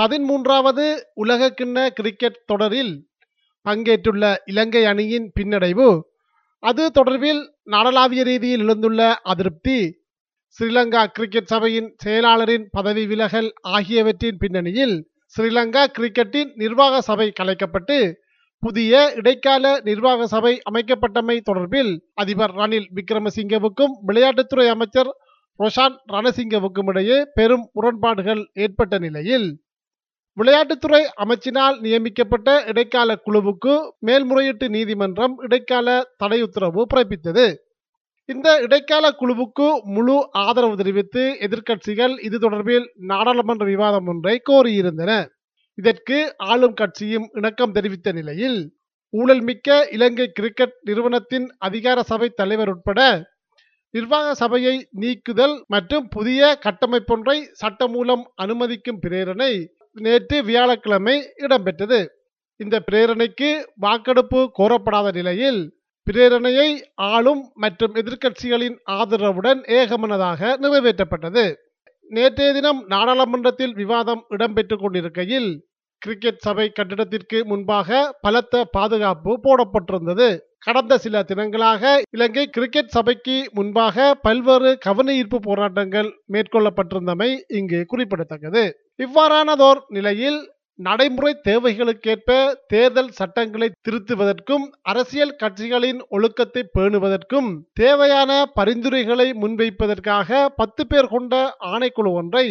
[0.00, 0.84] பதிமூன்றாவது
[1.22, 2.92] உலகக்கிண்ண கிரிக்கெட் தொடரில்
[3.66, 5.88] பங்கேற்றுள்ள இலங்கை அணியின் பின்னடைவு.
[6.62, 9.78] அது தொடர்பில் நாடளாவிய ரீதியில் எழுந்துள்ள அதிருப்தி.
[10.58, 14.96] ஸ்ரீலங்கா கிரிக்கெட் சபையின் செயலாளரின் பதவி விலகல் ஆகியவற்றின் பின்னணியில்
[15.34, 17.98] ஸ்ரீலங்கா கிரிக்கெட்டின் நிர்வாக சபை கலைக்கப்பட்டு
[18.62, 25.10] புதிய இடைக்கால நிர்வாக சபை அமைக்கப்பட்டமை தொடர்பில் அதிபர் ரணில் விக்ரமசிங்கவுக்கும் விளையாட்டுத்துறை அமைச்சர்
[25.60, 29.48] ரொஷான் ரணசிங்கவுக்கும் இடையே பெரும் முரண்பாடுகள் ஏற்பட்ட நிலையில்
[30.36, 37.46] விளையாட்டுத்துறை அமைச்சினால் நியமிக்கப்பட்ட இடைக்கால குழுவுக்கு மேல்முறையீட்டு நீதிமன்றம் இடைக்கால தடை உத்தரவு பிறப்பித்தது.
[38.28, 45.12] இந்த இடைக்கால குழுவுக்கு முழு ஆதரவு தெரிவித்து எதிர்க்கட்சிகள் இது தொடர்பில் நாடாளுமன்ற விவாதம் ஒன்றை கோரியிருந்தன.
[45.78, 48.58] இதற்கு ஆளும் கட்சியும் இணக்கம் தெரிவித்த நிலையில்
[49.12, 53.00] ஊழல்மிக்க இலங்கை கிரிக்கெட் நிறுவனத்தின் அதிகார சபை தலைவர் உட்பட
[53.94, 59.52] நிர்வாக சபையை நீக்குதல் மற்றும் புதிய கட்டமைப்பொன்றை சட்டமூலம் அனுமதிக்கும் பிரேரணை
[59.96, 62.06] நேற்று வியாழக்கிழமை இடம்பெற்றது.
[62.56, 65.60] இந்த பிரேரணைக்கு வாக்கெடுப்பு கோரப்படாத நிலையில்
[66.06, 71.44] பிரேரணையை ஆளும் மற்றும் எதிர்க்கட்சிகளின் ஆதரவுடன் ஏகமனதாக நிறைவேற்றப்பட்டது.
[72.10, 75.50] நேற்றைய தினம் நாடாளுமன்றத்தில் விவாதம் இடம்பெற்றுக் கொண்டிருக்கையில்
[76.02, 80.28] கிரிக்கெட் சபை கட்டிடத்திற்கு முன்பாக பலத்த பாதுகாப்பு போடப்பட்டிருந்தது.
[80.62, 88.64] கடந்த சில தினங்களாக இலங்கை கிரிக்கெட் சபைக்கு முன்பாக பல்வேறு கவன ஈர்ப்பு போராட்டங்கள் மேற்கொள்ளப்பட்டிருந்தமை இங்கு குறிப்பிடத்தக்கது.
[88.96, 90.38] இவ்வாறானதோர் நிலையில்
[90.78, 101.34] நடைமுறை தேவைகளுக்கேற்ப தேர்தல் சட்டங்களை திருத்துவதற்கும் அரசியல் கட்சிகளின் ஒழுக்கத்தை பேணுவதற்கும் தேவையான பரிந்துரைகளை முன்வைப்பதற்காக பத்து பேர் கொண்ட
[101.72, 102.46] ஆணைக்குழு ஒன்றை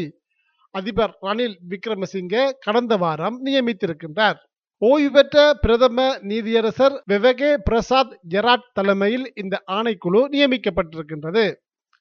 [0.76, 4.40] அதிபர் ரணில் விக்ரமசிங்கே கடந்த வாரம் நியமித்திருக்கின்றார்.
[4.82, 11.44] ஓய்வு பெற்ற பிரதம நீதியரசர் விவேகே பிரசாத் ஜெராட் தலைமையில் இந்த ஆணைக்குழு நியமிக்கப்பட்டிருக்கின்றது.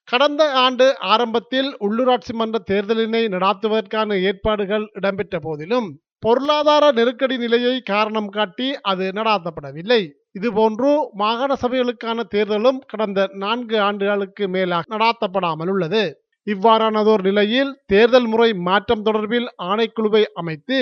[0.09, 8.69] கடந்த ஆண்டு ஆரம்பத்தில் உள்ளூராட்சி மன்ற தேர்தலினை நடாத்துவதற்கான ஏற்பாடுகள் இடம்பெற்ற போதிலும் பொருளாதார நெருக்கடி நிலையை காரணம் காட்டி
[8.83, 10.01] அது நடாத்தப்படவில்லை.
[10.39, 16.05] இதுபோன்று மாகாண சபைகளுக்கான தேர்தலும் கடந்த நான்கு ஆண்டுகளுக்கு மேலாக நடாத்தப்படாமல் உள்ளது.
[16.47, 20.79] இவ்வாறானதோர் நிலையில் தேர்தல் முறை மாற்றம் தொடர்பில் ஆணைக்குழுவை அமைத்து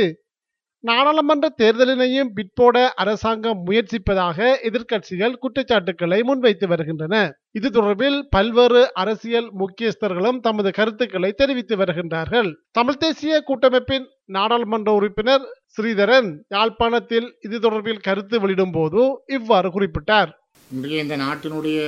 [0.88, 7.14] நாடாளுமன்ற தேர்தலினையும் பிற்போட அரசாங்கம் முயற்சிப்பதாக எதிர்க்கட்சிகள் குற்றச்சாட்டுக்களை முன்வைத்து வருகின்றன.
[7.58, 12.50] இது தொடர்பில் பல்வேறு அரசியல் முக்கியஸ்தர்களும் தமது கருத்துக்களை தெரிவித்து வருகின்றார்கள்.
[12.78, 19.02] தமிழ் தேசிய கூட்டமைப்பின் நாடாளுமன்ற உறுப்பினர் ஸ்ரீதரன் யாழ்ப்பாணத்தில் இது தொடர்பில் கருத்து வெளியிடும் போது
[19.38, 20.30] இவ்வாறு குறிப்பிட்டார்.
[20.70, 21.80] இன்றைய இந்த நாட்டினுடைய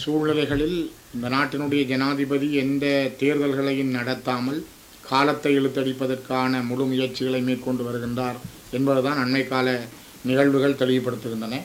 [0.00, 0.78] சூழ்நிலைகளில்
[1.14, 2.86] இந்த நாட்டினுடைய ஜனாதிபதி எந்த
[3.22, 4.60] தேர்தல்களையும் நடத்தாமல்
[5.12, 8.38] காலத்தை இழுத்தடிப்பதற்கான முழு முயற்சிகளை மேற்கொண்டு வருகின்றார்
[8.78, 9.68] என்பதுதான் அண்மை கால
[10.28, 11.58] நிகழ்வுகள் தெளிவுபடுத்துகின்றன.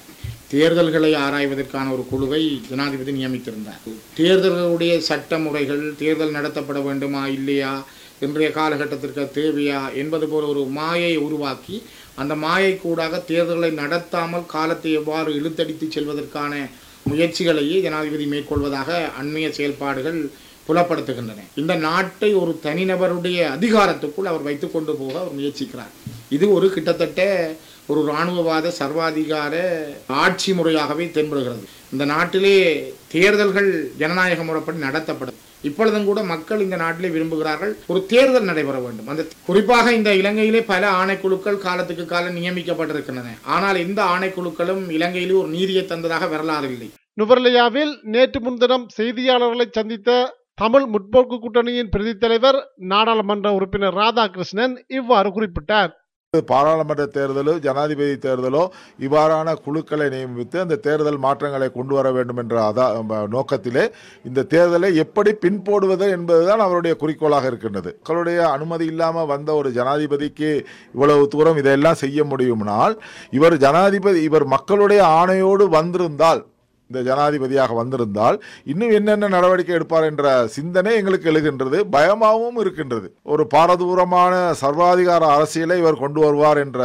[0.51, 3.81] தேர்தல்களை ஆராய்வதற்கான ஒரு குழுவை ஜனாதிபதி நியமித்திருந்தார்.
[4.19, 7.73] தேர்தல்களுடைய சட்ட முறைகள் தேர்தல் நடத்தப்பட வேண்டுமா இல்லையா
[8.25, 11.77] இன்றைய காலகட்டத்திற்கு தேவையா என்பது போல ஒரு மாயை உருவாக்கி
[12.21, 16.53] அந்த மாயை கூடாக தேர்தல்களை நடத்தாமல் காலத்தை எவ்வாறு இழுத்தடித்து செல்வதற்கான
[17.09, 18.91] முயற்சிகளையே ஜனாதிபதி மேற்கொள்வதாக
[19.21, 20.19] அண்மைய செயல்பாடுகள்
[20.67, 21.45] புலப்படுத்துகின்றன.
[21.55, 25.93] இந்த நாட்டை ஒரு தனிநபருடைய அதிகாரத்துக்குள் அவர் வைத்து கொண்டு போக அவர் முயற்சிக்கிறார்.
[26.29, 27.21] இது ஒரு கிட்டத்தட்ட
[27.87, 29.55] ஒரு இராணுவவாத சர்வாதிகார
[30.07, 31.65] ஆட்சி முறையாகவே தென்படுகிறது.
[31.93, 32.55] இந்த நாட்டிலே
[33.07, 35.41] தேர்தல்கள் ஜனநாயக முறைப்படி நடத்தப்படும்.
[35.61, 39.07] இப்பொழுதும் கூட மக்கள் இந்த நாட்டிலே விரும்புகிறார்கள் ஒரு தேர்தல் நடைபெற வேண்டும்.
[39.07, 43.31] அந்த குறிப்பாக இந்த இலங்கையிலே பல ஆணைக்குழுக்கள் காலத்துக்கு காலம் நியமிக்கப்பட்டிருக்கின்றன.
[43.55, 46.89] ஆனால் இந்த ஆணைக்குழுக்களும் இலங்கையிலே ஒரு நீதியை தந்ததாக வரலாறு இல்லை.
[47.21, 50.11] நுவர்லியாவில் நேற்று முன்தினம் செய்தியாளர்களை சந்தித்த
[50.57, 52.57] தமிழ் முற்போக்கு கூட்டணியின் பிரதி தலைவர்
[52.91, 55.91] நாடாளுமன்ற உறுப்பினர் ராதாகிருஷ்ணன் இவ்வாறு குறிப்பிட்டார்.
[56.33, 58.61] பாராளுமன்ற தேர்தலோ ஜனாதிபதி தேர்தலோ
[59.05, 62.85] இவ்வாறான குழுக்களை நியமித்து அந்த தேர்தல் மாற்றங்களை கொண்டு வர வேண்டும் என்ற அதா
[63.35, 63.83] நோக்கத்திலே
[64.29, 67.91] இந்த தேர்தலை எப்படி பின்போடுவது என்பதுதான் அவருடைய குறிக்கோளாக இருக்கின்றது.
[67.99, 70.51] மக்களுடைய அனுமதி இல்லாமல் வந்த ஒரு ஜனாதிபதிக்கு
[70.95, 72.95] இவ்வளவு தூரம் இதெல்லாம் செய்ய முடியும்னால்
[73.39, 76.43] இவர் ஜனாதிபதி இவர் மக்களுடைய ஆணையோடு வந்திருந்தால்
[76.89, 78.37] இந்த ஜனாதிபதியாக வந்திருந்தால்
[78.71, 80.25] இன்னும் என்னென்ன நடவடிக்கை எடுப்பார் என்ற
[80.55, 83.07] சிந்தனை எங்களுக்கு எழுகின்றது பயமாகவும் இருக்கின்றது.
[83.33, 84.33] ஒரு பாரதூரமான
[84.63, 86.81] சர்வாதிகார அரசியலை இவர் கொண்டு வருவார் என்ற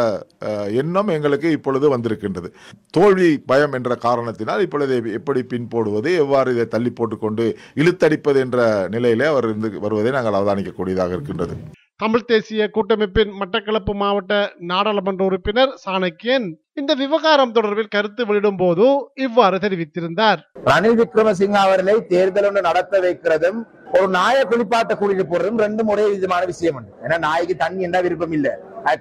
[0.82, 2.50] எண்ணம் எங்களுக்கு இப்பொழுது வந்திருக்கின்றது.
[2.98, 7.46] தோல்வி பயம் என்ற காரணத்தினால் இப்பொழுது எப்படி பின் போடுவது எவ்வாறு இதை தள்ளி போட்டுக்கொண்டு
[7.82, 8.58] இழுத்தடிப்பது என்ற
[8.96, 11.56] நிலையிலே அவர் இருந்து வருவதை நாங்கள் அவதானிக்கக்கூடியதாக இருக்கின்றது.
[12.00, 14.34] தமிழ் தேசிய கூட்டமைப்பின் மட்டக்களப்பு மாவட்ட
[14.70, 16.46] நாடாளுமன்ற உறுப்பினர் சாணக்கியன்
[16.80, 18.84] இந்த விவகாரம் தொடர்பில் கருத்து வெளியிடும் போது
[19.24, 20.40] இவ்வாறு தெரிவித்திருந்தார்.
[20.68, 23.60] ரணில் விக்ரமசிங்க அவர்களை தேர்தல் ஒன்று நடத்த வைக்கிறதும்
[23.96, 26.92] ஒரு நாயை குளிப்பாட்ட கூட்டிட்டு போறதும் ரெண்டும் ஒரே விதமான விஷயம் உண்டு.
[27.04, 28.48] ஏன்னா நாய்க்கு தண்ணி என்ன விருப்பம் இல்ல.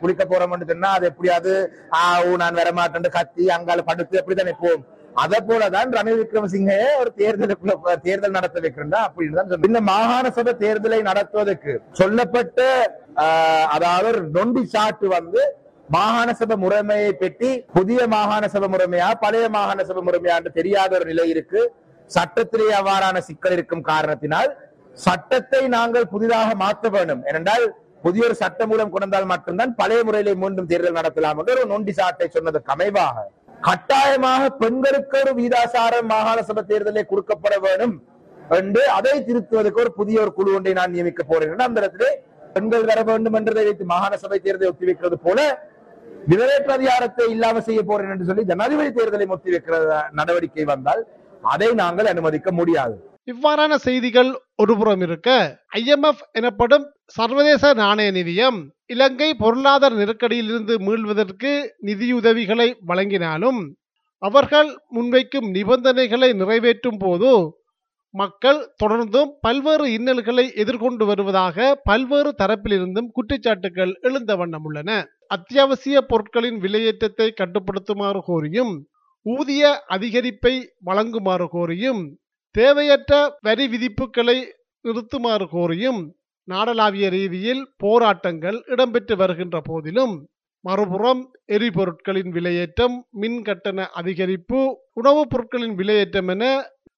[0.01, 1.51] குளிக்க போறோம்னு சொன்னா அது எப்படியாவது
[1.98, 4.86] ஆ ஊ நான் வரமாட்டேன் கத்தி அங்கால படுத்து எப்படித்தானே போகும்.
[5.24, 11.00] அதை போலதான் ரணில் விக்ரமசிங்கே ஒரு தேர்தலுக்குள்ள தேர்தல் நடத்த வைக்கிறா அப்படின்னு தான் இந்த மாகாண சபை தேர்தலை
[11.10, 12.60] நடத்துவதற்கு சொல்லப்பட்ட
[13.76, 15.42] அதாவது நொண்டி சாட்டு வந்து
[15.96, 21.06] மாகாண சபை முறைமையை பெட்டி புதிய மாகாண சபை முறைமையா பழைய மாகாண சபை முறைமையா என்று தெரியாத ஒரு
[21.12, 21.62] நிலை இருக்கு.
[22.12, 24.52] சட்டத்திலே அவ்வாறான சிக்கல் இருக்கும் காரணத்தினால்
[25.06, 27.22] சட்டத்தை நாங்கள் புதிதாக மாற்ற வேண்டும்.
[27.30, 27.66] ஏனென்றால்
[28.06, 32.28] புதிய ஒரு சட்ட மூலம் கொண்டால் மட்டும்தான் பழைய முறையிலே மீண்டும் தேர்தல் நடத்தலாம் என்று ஒரு நொண்டி சாட்டை
[32.36, 33.18] சொன்னதற்கு அமைவாக.
[33.68, 37.96] கட்டாயமாக பெண்களுக்கு ஒரு வீதாசாரம் மாகாண சபை தேர்தலே கொடுக்கப்பட வேண்டும்
[38.58, 41.52] என்று அதை திருத்துவதற்கு ஒரு புதிய ஒரு குழு ஒன்றை நான் நியமிக்க போறேன்.
[41.68, 42.12] அந்த இடத்திலே
[42.56, 45.40] பெண்கள் வர வேண்டும் என்றதை வைத்து மாகாண சபை தேர்தலை ஒத்திவைக்கிறது போல
[46.32, 49.76] விவரேற்ற அதிகாரத்தை இல்லாம செய்ய போறேன் என்று சொல்லி ஜனாதிபதி தேர்தலை ஒத்திவைக்கிற
[50.20, 51.02] நடவடிக்கை வந்தால்
[51.54, 52.96] அதை நாங்கள் அனுமதிக்க முடியாது.
[53.30, 55.30] இவ்வாறான செய்திகள் ஒருபுறம் இருக்க
[55.78, 61.52] ஐஎம்எஃப் எனப்படும் சர்வதேச நாணய நிதியம் இலங்கை பொருளாதார நெருக்கடியிலிருந்து மீள்வதற்கு
[61.86, 63.60] நிதியுதவிகளை வழங்கினாலும்
[64.22, 67.31] அவர்கள் முன்வைக்கும் நிபந்தனைகளை நிறைவேற்றும் போது
[68.14, 74.90] மக்கள் தொடர்ந்தும் பல்வேறு இன்னல்களை எதிர்கொண்டு வருவதாக பல்வேறு தரப்பிலிருந்தும் குற்றச்சாட்டுகள் எழுந்த வண்ணம் உள்ளன.
[75.28, 78.74] அத்தியாவசிய பொருட்களின் விலையேற்றத்தை கட்டுப்படுத்துமாறு கோரியும்
[79.25, 80.54] ஊதிய அதிகரிப்பை
[80.86, 82.02] வழங்குமாறு கோரியும்
[82.56, 84.38] தேவையற்ற வரி விதிப்புகளை
[84.86, 86.01] நிறுத்துமாறு கோரியும்
[86.48, 90.16] நாடளாவிய ரீதியில் போராட்டங்கள் இடம்பெற்று வருகின்ற போதிலும்
[90.63, 94.60] மறுபுறம் எரிபொருட்களின் விலையேற்றம் மின் கட்டண அதிகரிப்பு
[94.94, 96.44] உணவுப் பொருட்களின் விலையேற்றம் என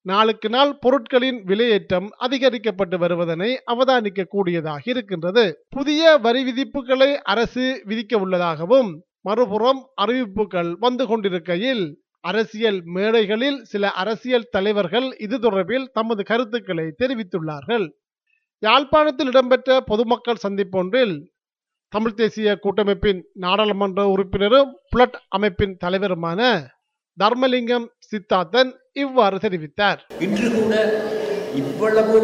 [0.06, 5.44] நாளுக்கு நாள் பொருட்களின் விலையேற்றம் அதிகரிக்கப்பட்டு வருவதனை அவதானிக்க கூடியதாக இருக்கின்றது.
[5.70, 8.90] புதிய வரி விதிப்புகளை அரசு விதிக்க உள்ளதாகவும்
[9.22, 11.84] மறுபுறம் அறிவிப்புகள் வந்து கொண்டிருக்கையில்
[12.30, 17.86] அரசியல் மேடைகளில் சில அரசியல் தலைவர்கள் இது தொடர்பில் தமது கருத்துக்களை தெரிவித்துள்ளார்கள்.
[18.66, 21.16] யாழ்ப்பாணத்தில் இடம்பெற்ற பொதுமக்கள் சந்திப்பொன்றில்
[21.94, 26.42] தமிழ் தேசிய கூட்டமைப்பின் நாடாளுமன்ற உறுப்பினரும் புலட் அமைப்பின் தலைவருமான
[27.18, 28.72] தர்மலிங்கம் சித்தார்த்தன்
[29.04, 30.00] இவ்வாறு தெரிவித்தார்.
[30.26, 30.74] இன்று கூட
[31.62, 32.20] இவ்வளவு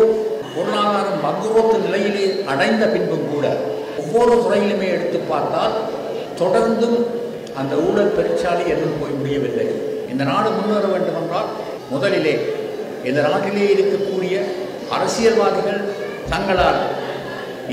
[0.55, 3.45] பொருளாதாரம் மகுரோத்து நிலையிலே அடைந்த பின்பும் கூட
[4.03, 5.75] ஒவ்வொரு துறையிலுமே எடுத்து பார்த்தால்
[6.41, 7.00] தொடர்ந்தும்
[7.59, 9.66] அந்த ஊழல் பெருச்சாலை எதுவும் போய் முடியவில்லை.
[10.17, 11.49] இந்த நாடு முன்னேற வேண்டும் என்றால்
[11.89, 12.31] முதலிலே
[13.07, 14.35] இந்த நாட்டிலே இருக்கக்கூடிய
[14.95, 15.81] அரசியல்வாதிகள்
[16.31, 16.79] தங்களால்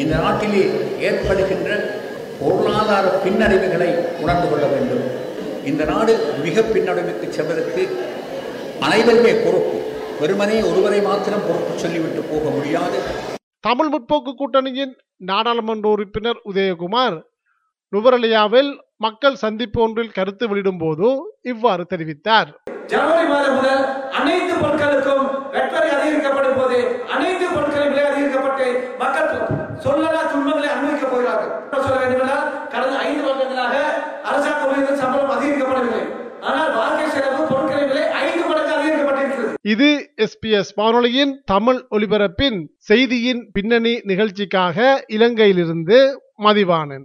[0.03, 0.65] இந்த நாட்டிலே
[1.09, 1.71] ஏற்படுகின்ற
[2.41, 3.89] பொருளாதார பின்னடைவுகளை
[4.23, 5.05] உணர்ந்து கொள்ள வேண்டும்.
[5.65, 6.13] இந்த நாடு
[6.43, 7.85] மிக பின்னடைவுக்கு செல்வதற்கு
[8.81, 9.79] அனைவருமே பொறுப்பு.
[10.21, 13.01] வெறுமனே ஒருவரை மாத்திரம் பொறுப்பு சொல்லிவிட்டு போக முடியாது.
[13.61, 14.95] தமிழ் முற்போக்கு கூட்டணியின்
[15.33, 17.19] நாடாளுமன்ற உறுப்பினர் உதயகுமார்
[17.93, 21.07] நுவரலியாவில் மக்கள் சந்திப்பு ஒன்றில் கருத்து வெளியிடும் போது
[21.53, 22.51] இவ்வாறு தெரிவித்தார்.
[22.87, 23.83] ஜனவரி மாதம் முதல்
[24.19, 25.25] அனைத்து பொருட்களுக்கும்
[25.55, 26.79] வெட்வரி அதிகரிக்கப்படும் போது
[27.15, 28.67] அனைத்து பொருட்களின் விலை அதிகரிக்கப்பட்டு
[28.99, 29.31] மக்கள்
[29.85, 31.53] சொல்லலா துன்பங்களை அனுபவிக்கப் போகிறார்கள்.
[31.87, 33.77] சொல்ல வேண்டுமென்றால் கடந்த ஐந்து வருடங்களாக
[34.31, 36.05] அரசாங்க ஊழியர்கள் சம்பளம் அதிகரிக்கப்படவில்லை.
[36.41, 39.55] ஆனால் வாழ்க்கை செலவு பொருட்களின் விலை ஐந்து மடங்கு அதிகரிக்கப்பட்டிருக்கிறது.
[39.75, 39.89] இது
[40.27, 42.61] எஸ்பிஎஸ் வானொலியின் தமிழ் ஒலிபரப்பின்
[42.91, 45.99] செய்தியின் பின்னணி நிகழ்ச்சிக்காக இலங்கையிலிருந்து
[46.47, 47.05] மதிவாணன்.